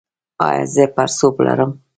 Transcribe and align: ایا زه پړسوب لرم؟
ایا 0.47 0.63
زه 0.73 0.83
پړسوب 0.95 1.35
لرم؟ 1.45 1.71